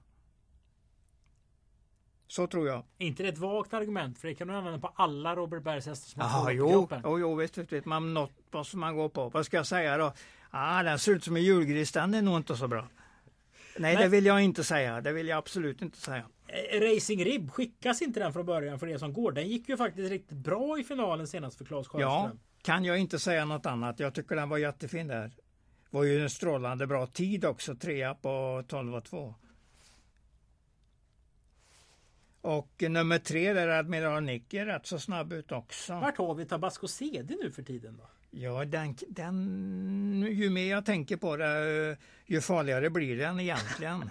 [2.27, 2.83] Så tror jag.
[2.97, 4.19] inte det ett vagt argument?
[4.19, 7.35] För det kan du använda på alla Robert Bergs hästar som har jo, jo, jo,
[7.35, 9.29] visst, visst, Man, något måste man gå på.
[9.29, 10.13] Vad ska jag säga då?
[10.49, 12.87] Ah, den ser ut som en julgris, den är nog inte så bra.
[13.79, 15.01] Nej, Men, det vill jag inte säga.
[15.01, 16.25] Det vill jag absolut inte säga.
[16.47, 19.31] Eh, Racing Rib, skickas inte den från början för det som går?
[19.31, 22.11] Den gick ju faktiskt riktigt bra i finalen senast för Claes Sjöström.
[22.11, 23.99] Ja, kan jag inte säga något annat.
[23.99, 25.31] Jag tycker den var jättefin där.
[25.89, 29.35] Var ju en strålande bra tid också, trea på 12 och 2.
[32.41, 35.93] Och nummer tre där Admiral Nick är rätt så snabb ut också.
[35.93, 38.09] Vart har vi Tabasco CD nu för tiden då?
[38.31, 44.09] Ja, den, den, ju mer jag tänker på det, ju farligare blir den egentligen.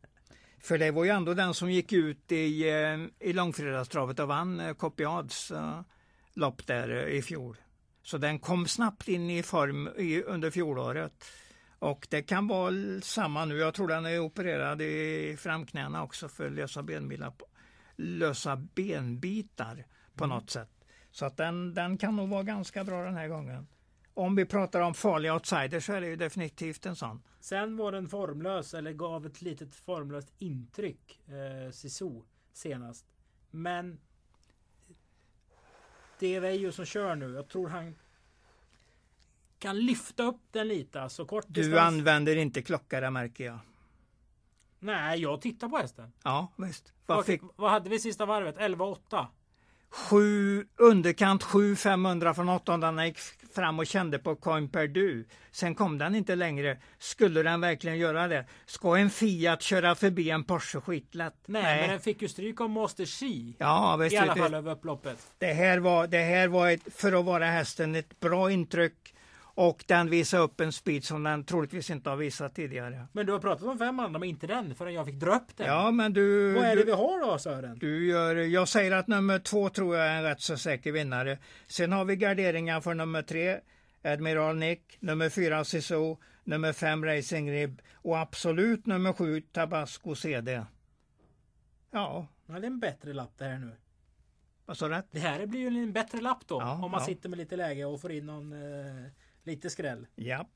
[0.60, 4.60] För det var ju ändå den som gick ut i, eh, i långfredagstravet och vann
[4.60, 5.80] eh, Kopiads uh,
[6.34, 7.56] lopp där i fjol.
[8.02, 11.24] Så den kom snabbt in i form i, under fjolåret.
[11.78, 12.72] Och det kan vara
[13.02, 13.56] samma nu.
[13.56, 17.32] Jag tror den är opererad i framknäna också för lösa benbitar,
[17.96, 20.36] lösa benbitar på mm.
[20.36, 20.83] något sätt.
[21.14, 23.66] Så att den, den kan nog vara ganska bra den här gången.
[24.14, 27.22] Om vi pratar om farliga outsiders så är det ju definitivt en sån.
[27.40, 31.20] Sen var den formlös eller gav ett litet formlöst intryck.
[31.28, 32.22] Eh, Sisu
[32.52, 33.06] senast.
[33.50, 34.00] Men
[36.18, 37.34] det är Veijo som kör nu.
[37.34, 37.94] Jag tror han
[39.58, 41.02] kan lyfta upp den lite.
[41.02, 41.80] Alltså kort du distans.
[41.80, 43.58] använder inte klocka där märker jag.
[44.78, 46.12] Nej, jag tittar på hästen.
[46.22, 46.92] Ja, visst.
[47.06, 47.40] Vad, fick...
[47.56, 48.56] vad hade vi sista varvet?
[48.56, 49.26] 11-8?
[49.94, 52.86] Sju, underkant 7 500 från åttonde.
[52.86, 53.18] Han gick
[53.54, 55.26] fram och kände på coin per du.
[55.50, 56.78] Sen kom den inte längre.
[56.98, 58.46] Skulle den verkligen göra det?
[58.66, 61.34] Ska en Fiat köra förbi en Porsche skitlätt?
[61.46, 61.80] Nej, Nej.
[61.80, 63.52] men den fick ju stryk av Master G.
[63.58, 65.18] Ja, visst, I alla fall över upploppet.
[65.38, 69.13] Det här var, det här var ett, för att vara hästen ett bra intryck.
[69.54, 73.06] Och den visar upp en speed som den troligtvis inte har visat tidigare.
[73.12, 75.56] Men du har pratat om fem andra, men inte den förrän jag fick dra upp
[75.56, 75.66] den.
[75.66, 76.54] Ja, men du...
[76.54, 77.78] Vad är det vi har då Sören?
[77.78, 81.38] Du gör, jag säger att nummer två tror jag är en rätt så säker vinnare.
[81.66, 83.60] Sen har vi garderingar för nummer tre,
[84.02, 90.64] Admiral Nick, nummer fyra Sisu, nummer fem Racing Rib och absolut nummer sju Tabasco CD.
[91.90, 92.26] Ja.
[92.46, 93.72] ja det är en bättre lapp det här nu.
[94.66, 95.02] Vad sa du?
[95.10, 96.60] Det här blir ju en bättre lapp då.
[96.60, 97.06] Ja, om man ja.
[97.06, 99.10] sitter med lite läge och får in någon eh,
[99.44, 100.06] Lite skräll.
[100.14, 100.46] Ja.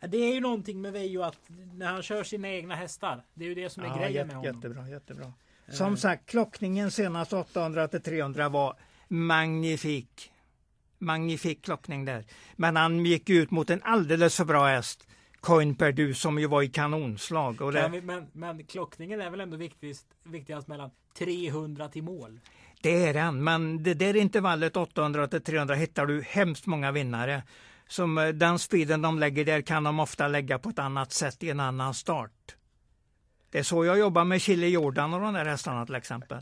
[0.00, 1.38] Det är ju någonting med Veijo att
[1.74, 3.22] när han kör sina egna hästar.
[3.34, 4.54] Det är ju det som är ja, grejen jätte, med honom.
[4.54, 5.32] Jättebra, jättebra.
[5.66, 5.74] Eh.
[5.74, 8.76] Som sagt, klockningen senast 800 till 300 var
[9.08, 10.30] magnifik.
[10.98, 12.24] Magnifik klockning där.
[12.56, 15.06] Men han gick ut mot en alldeles för bra häst.
[15.40, 17.60] Coin Perdu som ju var i kanonslag.
[17.60, 18.02] Och det...
[18.02, 22.40] men, men klockningen är väl ändå viktigast, viktigast mellan 300 till mål?
[22.82, 27.42] Det är den, men det där intervallet 800 till 300 hittar du hemskt många vinnare
[27.94, 31.42] som eh, den speeden de lägger där kan de ofta lägga på ett annat sätt
[31.42, 32.56] i en annan start.
[33.50, 36.38] Det är så jag jobbar med Chile Jordan och de där hästarna till exempel.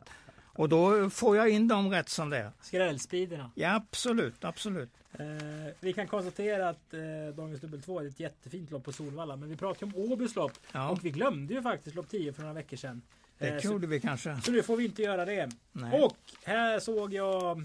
[0.55, 2.53] Och då får jag in dem rätt som det är.
[2.61, 3.51] Skrällspeederna?
[3.55, 4.91] Ja absolut, absolut.
[5.13, 5.27] Eh,
[5.81, 7.01] vi kan konstatera att eh,
[7.37, 9.37] dagens dubbel 2 är ett jättefint lopp på Solvalla.
[9.37, 10.89] Men vi pratade om Åbys lopp ja.
[10.89, 13.03] och vi glömde ju faktiskt lopp 10 för några veckor sedan.
[13.39, 14.41] Det eh, gjorde vi kanske.
[14.45, 15.51] Så nu får vi inte göra det.
[15.73, 16.03] Nej.
[16.03, 17.63] Och här såg jag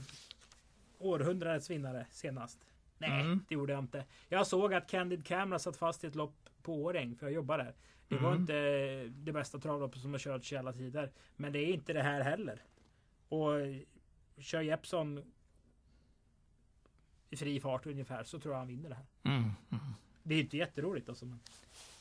[1.00, 2.58] århundradets vinnare senast.
[2.98, 3.46] Nej, mm.
[3.48, 4.06] det gjorde jag inte.
[4.30, 7.58] Jag såg att Candid Camera satt fast i ett lopp på Åräng, för jag jobbar
[7.58, 7.76] där.
[8.08, 8.26] Det mm.
[8.26, 8.54] var inte
[9.08, 11.12] det bästa travloppet som har körts i alla tider.
[11.36, 12.62] Men det är inte det här heller.
[13.30, 13.52] Och
[14.38, 15.34] kör Jeppson
[17.30, 19.06] i fri fart ungefär så tror jag han vinner det här.
[19.24, 19.52] Mm.
[20.24, 21.26] Det är inte jätteroligt alltså.
[21.26, 21.40] Men...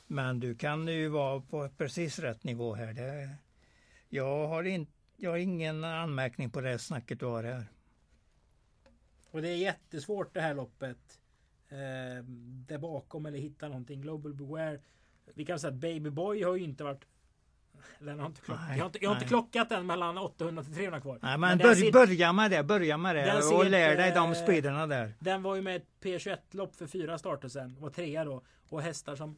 [0.06, 2.92] men du kan ju vara på precis rätt nivå här.
[2.92, 3.36] Det...
[4.08, 4.86] Jag, har in...
[5.16, 7.66] jag har ingen anmärkning på det snacket du har här.
[9.36, 11.20] Och det är jättesvårt det här loppet.
[11.68, 12.24] Eh,
[12.66, 14.00] där bakom eller hitta någonting.
[14.00, 14.78] Global Beware.
[15.34, 17.04] Vi kan säga att Baby Boy har ju inte varit
[17.98, 20.62] den har inte klock, Nej, jag har inte, jag har inte klockat den mellan 800
[20.64, 21.18] till 300 kvar.
[21.22, 23.96] Nej, men Men bör, ser- börja med det, börja med det ser och inte- lär
[23.96, 25.14] dig de speederna där.
[25.18, 27.76] Den var ju med ett P21-lopp för fyra starter sen.
[27.80, 28.42] Var trea då.
[28.68, 29.36] Och hästar som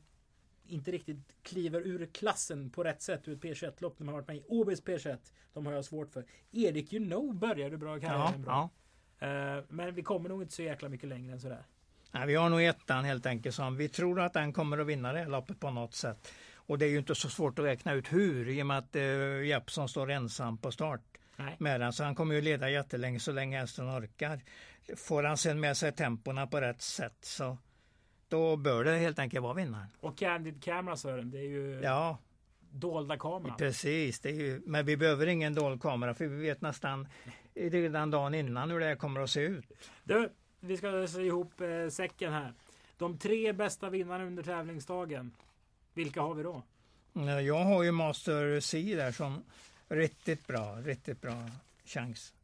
[0.66, 3.98] inte riktigt kliver ur klassen på rätt sätt ur ett P21-lopp.
[3.98, 5.18] De har varit med i OBs P21.
[5.52, 6.24] De har jag svårt för.
[6.52, 8.52] Erik You know började bra Ja, karriären bra.
[8.52, 8.70] ja.
[9.18, 11.62] Eh, Men vi kommer nog inte så jäkla mycket längre än sådär.
[12.12, 15.12] Nej, vi har nog ettan helt enkelt som vi tror att den kommer att vinna
[15.12, 16.32] det här loppet på något sätt.
[16.54, 18.96] Och det är ju inte så svårt att räkna ut hur i och med att
[18.96, 21.00] uh, Jeppsson står ensam på start
[21.36, 21.56] Nej.
[21.58, 21.92] med den.
[21.92, 24.40] Så han kommer ju leda jättelänge så länge hästen orkar.
[24.96, 27.58] Får han sen med sig tempona på rätt sätt så
[28.28, 29.86] då bör det helt enkelt vara vinnaren.
[30.00, 32.18] Och Candid Camera Sören, det är ju Ja,
[32.70, 33.56] dolda kameran.
[33.56, 34.24] precis.
[34.24, 37.08] Ju, men vi behöver ingen dold kamera för vi vet nästan
[37.58, 39.64] redan dagen innan hur det här kommer att se ut.
[40.04, 40.30] Du,
[40.60, 42.52] vi ska se ihop eh, säcken här.
[42.98, 45.30] De tre bästa vinnarna under tävlingsdagen.
[45.94, 46.62] Vilka har vi då?
[47.12, 49.42] Ja, Jag har ju Master C där som
[49.88, 51.50] riktigt bra, riktigt bra
[51.84, 52.34] chans.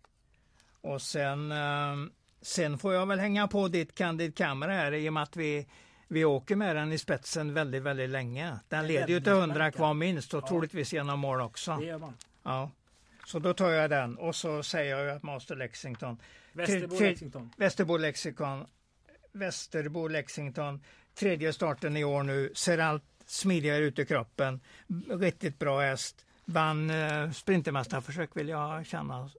[0.80, 1.96] Och sen, eh,
[2.40, 5.66] sen får jag väl hänga på ditt Candid Camera här i och med att vi,
[6.08, 8.58] vi åker med den i spetsen väldigt, väldigt länge.
[8.68, 10.48] Den leder ju till 100 kvar minst och Ja.
[10.48, 11.76] troligtvis genom mål också.
[11.76, 12.14] Det gör man.
[12.42, 12.70] Ja.
[13.27, 16.18] Så då tar jag den och så säger jag att Master Lexington,
[16.53, 17.51] Västerbo Lexington.
[17.57, 18.66] Västerbo Lexikon,
[19.33, 20.83] Västerbo Lexington,
[21.14, 24.61] tredje starten i år nu, ser allt smidigare ut i kroppen.
[25.09, 26.27] Riktigt bra häst.
[26.45, 29.31] Vann eh, Sprintermästarförsök vill jag känna.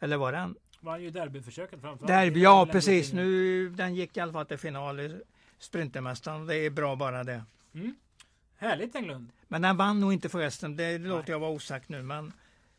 [0.00, 0.54] Eller var den?
[0.80, 2.06] Vann ju derbyförsöket framförallt.
[2.06, 3.12] Derby, ja precis.
[3.12, 5.20] Nu, den gick i alla fall till final i
[5.58, 6.46] Sprintermästaren.
[6.46, 7.44] Det är bra bara det.
[8.56, 9.32] Härligt Englund.
[9.48, 10.76] Men den vann nog inte förresten.
[10.76, 12.02] Det låter jag vara osagt nu.
[12.02, 12.32] Men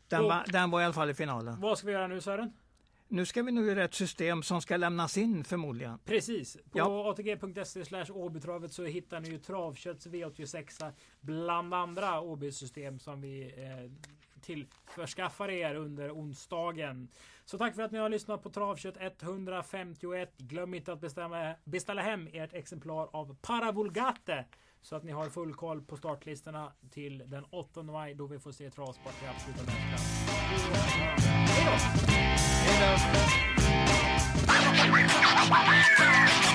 [0.08, 1.60] den, va, den var i alla fall i finalen.
[1.60, 2.52] Vad ska vi göra nu Sören?
[3.08, 5.98] Nu ska vi nog göra ett system som ska lämnas in förmodligen.
[6.04, 6.56] Precis.
[6.70, 7.10] På Ja.
[7.10, 13.90] atg.se slash Åbytravet så hittar ni ju Travkötts V86 bland andra Åby-system som vi eh,
[14.40, 17.08] tillförskaffar er under onsdagen.
[17.44, 20.34] Så tack för att ni har lyssnat på Travkött 151.
[20.38, 24.44] Glöm inte att bestämma, beställa hem ert exemplar av Paravulgate
[24.84, 28.52] så att ni har full koll på startlistorna till den 8 maj då vi får
[28.52, 30.26] se travsport i absoluta världsklass.
[31.48, 31.72] Hej då!
[32.66, 32.98] Hej
[36.48, 36.53] då!